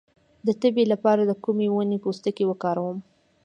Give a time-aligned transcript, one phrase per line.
[0.45, 2.97] د تبې لپاره د کومې ونې پوستکی وکاروم؟